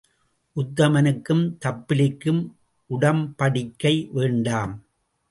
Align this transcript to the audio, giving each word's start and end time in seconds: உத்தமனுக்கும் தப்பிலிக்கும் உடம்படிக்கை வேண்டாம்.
உத்தமனுக்கும் 0.55 1.43
தப்பிலிக்கும் 1.65 2.41
உடம்படிக்கை 2.89 4.07
வேண்டாம். 4.11 4.73